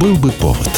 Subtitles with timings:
[0.00, 0.68] Был бы повод.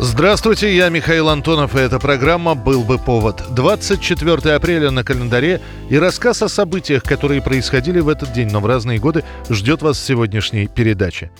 [0.00, 3.44] Здравствуйте, я Михаил Антонов, и эта программа «Был бы повод».
[3.50, 8.66] 24 апреля на календаре и рассказ о событиях, которые происходили в этот день, но в
[8.66, 11.30] разные годы, ждет вас в сегодняшней передаче.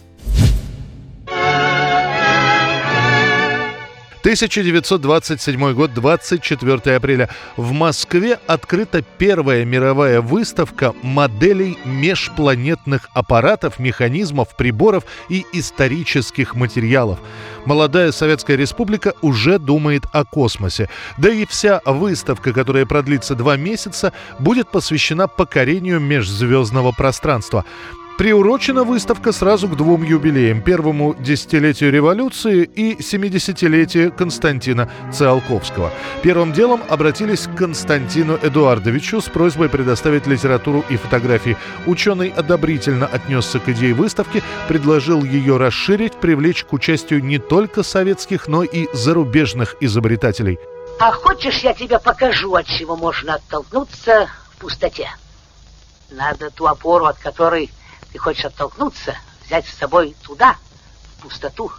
[4.27, 7.29] 1927 год, 24 апреля.
[7.57, 17.21] В Москве открыта первая мировая выставка моделей межпланетных аппаратов, механизмов, приборов и исторических материалов.
[17.67, 20.89] Молодая Советская Республика уже думает о космосе.
[21.19, 27.65] Да и вся выставка, которая продлится два месяца, будет посвящена покорению межзвездного пространства.
[28.19, 30.63] Приурочена выставка сразу к двум юбилеям.
[30.63, 35.93] Первому десятилетию революции и 70-летию Константина Циолковского.
[36.23, 41.59] Первым делом обратились к Константину Эдуардовичу с просьбой предоставить литературу и фотографии.
[41.85, 48.49] Ученый одобрительно отнесся к идее выставки, предложил ее расширить, привлечь к участию не только советских,
[48.49, 50.59] но и зарубежных изобретателей.
[50.99, 55.11] А хочешь, я тебе покажу, от чего можно оттолкнуться в пустоте?
[56.11, 57.71] Надо ту опору, от которой
[58.17, 59.15] ты хочешь оттолкнуться,
[59.45, 60.57] взять с собой туда,
[61.19, 61.71] в пустоту.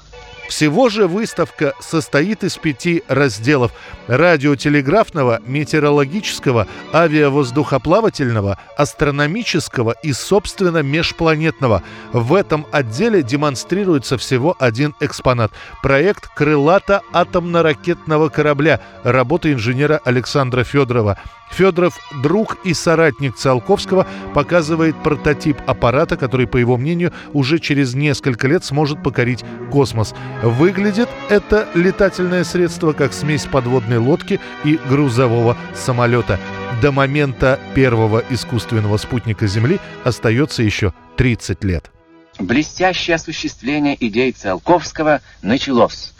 [0.47, 3.73] Всего же выставка состоит из пяти разделов–
[4.07, 11.83] радиотелеграфного, метеорологического, авиавоздухоплавательного, астрономического и, собственно, межпланетного.
[12.13, 15.51] В этом отделе демонстрируется всего один экспонат–
[15.83, 21.19] проект крылато-атомно-ракетного корабля, работа инженера Александра Федорова–
[21.51, 28.47] Федоров, друг и соратник Циолковского, показывает прототип аппарата, который, по его мнению, уже через несколько
[28.47, 30.13] лет сможет покорить космос.
[30.43, 36.39] Выглядит это летательное средство как смесь подводной лодки и грузового самолета.
[36.81, 41.91] До момента первого искусственного спутника Земли остается еще 30 лет.
[42.39, 46.13] Блестящее осуществление идей Циолковского началось.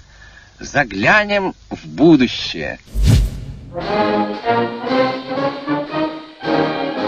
[0.60, 2.80] Заглянем в будущее.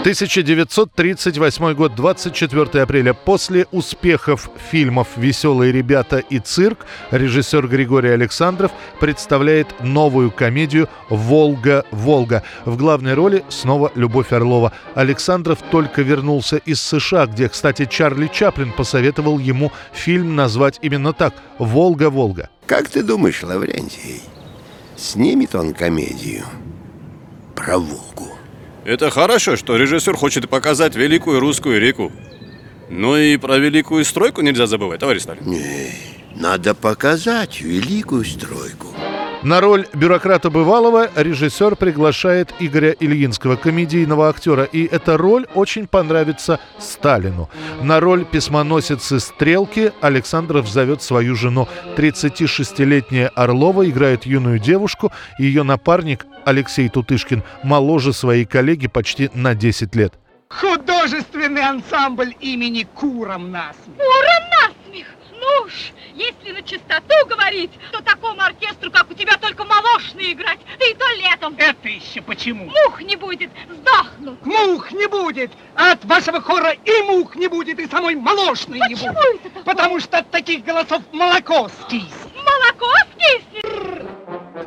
[0.00, 3.12] 1938 год, 24 апреля.
[3.12, 12.42] После успехов фильмов «Веселые ребята» и «Цирк» режиссер Григорий Александров представляет новую комедию «Волга, Волга».
[12.64, 14.72] В главной роли снова Любовь Орлова.
[14.94, 21.34] Александров только вернулся из США, где, кстати, Чарли Чаплин посоветовал ему фильм назвать именно так
[21.58, 22.48] «Волга, Волга».
[22.64, 24.22] Как ты думаешь, Лаврентий,
[24.96, 26.46] снимет он комедию
[27.54, 28.39] про Волгу?
[28.84, 32.10] Это хорошо, что режиссер хочет показать великую русскую реку.
[32.88, 35.44] Но и про великую стройку нельзя забывать, товарищ Сталин.
[35.44, 35.92] Не,
[36.34, 38.88] надо показать великую стройку.
[39.42, 46.60] На роль бюрократа бывалого режиссер приглашает Игоря Ильинского, комедийного актера, и эта роль очень понравится
[46.78, 47.48] Сталину.
[47.82, 51.68] На роль письмоносицы Стрелки Александров зовет свою жену.
[51.96, 59.94] 36-летняя Орлова играет юную девушку, ее напарник Алексей Тутышкин моложе своей коллеги почти на 10
[59.94, 60.14] лет.
[60.50, 63.96] Художественный ансамбль имени Куром насмех.
[63.96, 65.06] Куром насмех?
[65.40, 70.58] Ну уж, если на чистоту говорить, то такому оркестру, как у тебя, только молочные играть,
[70.78, 71.54] да и то летом.
[71.56, 72.66] Это еще почему?
[72.66, 74.44] Мух не будет, сдохнут.
[74.44, 78.94] Мух не будет, а от вашего хора и мух не будет, и самой молочной не
[78.94, 79.46] Почему будет.
[79.46, 79.62] это такое?
[79.64, 82.12] Потому что от таких голосов молоко скиснет.
[82.36, 83.64] Молоко скиснет.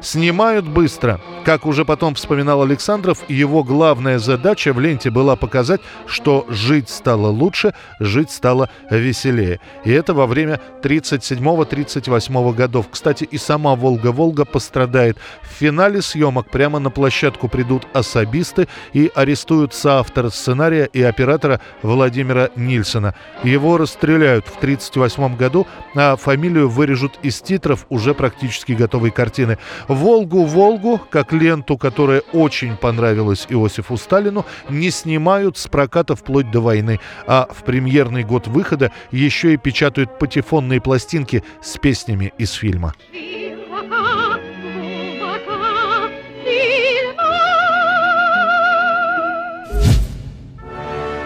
[0.03, 1.21] Снимают быстро.
[1.45, 7.27] Как уже потом вспоминал Александров, его главная задача в ленте была показать, что жить стало
[7.27, 9.61] лучше, жить стало веселее.
[9.85, 12.87] И это во время 37-38 годов.
[12.91, 15.17] Кстати, и сама «Волга-Волга» пострадает.
[15.41, 22.49] В финале съемок прямо на площадку придут особисты и арестуют соавтора сценария и оператора Владимира
[22.57, 23.15] Нильсона.
[23.43, 25.65] Его расстреляют в 1938 году,
[25.95, 29.57] а фамилию вырежут из титров уже практически готовой картины.
[29.93, 36.99] «Волгу-Волгу», как ленту, которая очень понравилась Иосифу Сталину, не снимают с проката вплоть до войны,
[37.27, 42.93] а в премьерный год выхода еще и печатают патефонные пластинки с песнями из фильма.
[43.11, 46.09] Глубоко, глубоко,
[46.43, 47.23] сильно.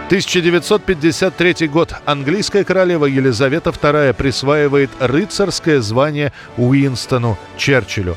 [0.07, 1.93] 1953 год.
[2.05, 8.15] Английская королева Елизавета II присваивает рыцарское звание Уинстону Черчиллю.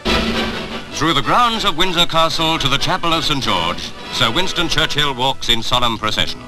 [0.94, 3.42] Through the grounds of Windsor Castle to the chapel of St.
[3.42, 3.80] George,
[4.12, 6.40] Sir Winston Churchill walks in solemn procession.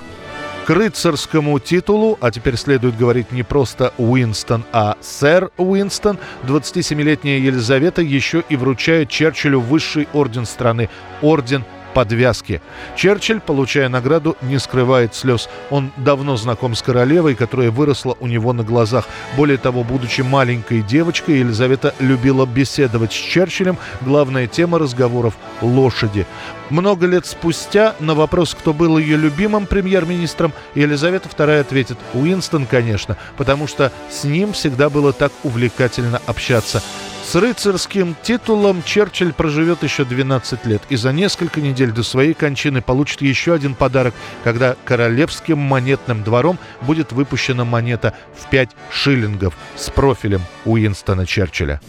[0.67, 8.03] К рыцарскому титулу, а теперь следует говорить не просто Уинстон, а сэр Уинстон, 27-летняя Елизавета
[8.03, 10.89] еще и вручает Черчиллю высший орден страны–
[11.23, 12.61] орден подвязки.
[12.97, 15.49] Черчилль, получая награду, не скрывает слез.
[15.71, 19.07] Он давно знаком с королевой, которая выросла у него на глазах.
[19.37, 23.79] Более того, будучи маленькой девочкой, Елизавета любила беседовать с Черчиллем.
[24.01, 26.27] Главная тема разговоров– лошади.
[26.71, 33.19] Много лет спустя на вопрос, кто был ее любимым премьер-министром, Елизавета II ответит «Уинстон, конечно,
[33.37, 36.83] потому что с ним всегда было так увлекательно общаться».
[37.25, 42.83] С рыцарским титулом Черчилль проживет еще 12 лет и за несколько недель до своей кончины
[42.83, 44.13] получит еще один подарок,
[44.45, 51.81] когда королевским монетным двором будет выпущена монета в 5 шиллингов с профилем Уинстона Черчилля.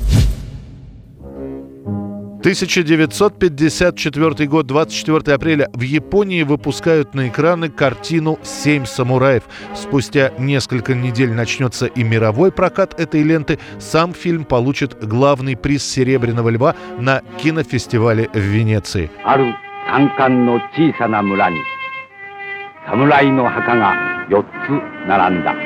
[2.42, 5.68] 1954 год, 24 апреля.
[5.72, 9.44] В Японии выпускают на экраны картину «Семь самураев».
[9.74, 13.58] Спустя несколько недель начнется и мировой прокат этой ленты.
[13.78, 19.10] Сам фильм получит главный приз «Серебряного льва» на кинофестивале в Венеции.
[22.90, 23.92] 侍の墓が
[24.30, 24.46] 4つ
[25.06, 25.61] 並んだ。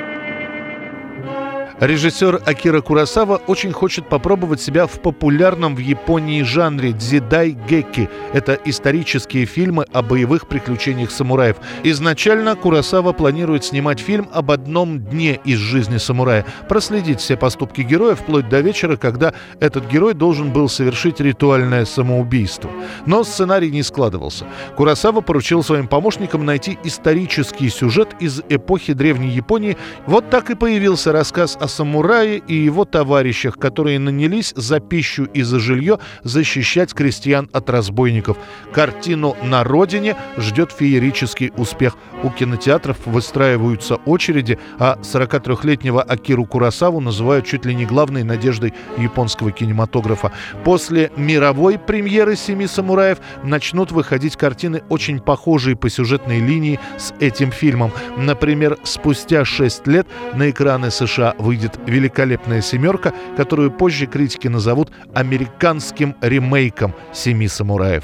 [1.79, 8.09] Режиссер Акира Курасава очень хочет попробовать себя в популярном в Японии жанре дзидай гекки.
[8.33, 11.57] Это исторические фильмы о боевых приключениях самураев.
[11.83, 18.15] Изначально Курасава планирует снимать фильм об одном дне из жизни самурая, проследить все поступки героя
[18.15, 22.71] вплоть до вечера, когда этот герой должен был совершить ритуальное самоубийство.
[23.06, 24.47] Но сценарий не складывался.
[24.75, 29.77] Курасава поручил своим помощникам найти исторический сюжет из эпохи Древней Японии.
[30.07, 35.25] Вот так и появился рассказ о о самурае и его товарищах, которые нанялись за пищу
[35.25, 38.37] и за жилье защищать крестьян от разбойников.
[38.71, 41.97] Картину «На родине» ждет феерический успех.
[42.23, 49.51] У кинотеатров выстраиваются очереди, а 43-летнего Акиру Курасаву называют чуть ли не главной надеждой японского
[49.51, 50.31] кинематографа.
[50.63, 57.51] После мировой премьеры «Семи самураев» начнут выходить картины, очень похожие по сюжетной линии с этим
[57.51, 57.91] фильмом.
[58.15, 64.92] Например, спустя 6 лет на экраны США выйдет выйдет великолепная семерка, которую позже критики назовут
[65.15, 68.04] американским ремейком «Семи самураев».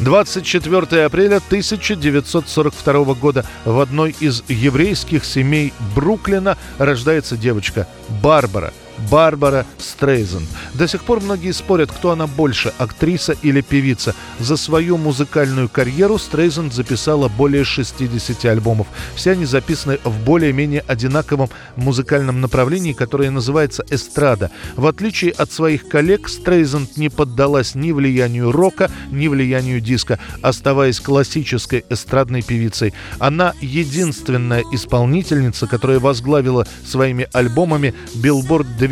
[0.00, 7.86] 24 апреля 1942 года в одной из еврейских семей Бруклина рождается девочка
[8.22, 8.72] Барбара–
[9.10, 10.46] Барбара Стрейзен.
[10.74, 14.14] До сих пор многие спорят, кто она больше, актриса или певица.
[14.38, 18.86] За свою музыкальную карьеру Стрейзен записала более 60 альбомов.
[19.14, 24.50] Все они записаны в более-менее одинаковом музыкальном направлении, которое называется эстрада.
[24.76, 31.00] В отличие от своих коллег, Стрейзен не поддалась ни влиянию рока, ни влиянию диска, оставаясь
[31.00, 32.94] классической эстрадной певицей.
[33.18, 38.91] Она единственная исполнительница, которая возглавила своими альбомами Billboard 200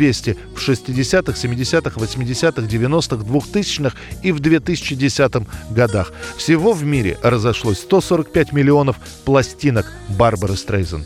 [0.55, 5.33] в 60-х, 70-х, 80-х, 90-х, 2000-х и в 2010
[5.69, 6.11] годах.
[6.37, 11.05] Всего в мире разошлось 145 миллионов пластинок Барбары Стрейзен.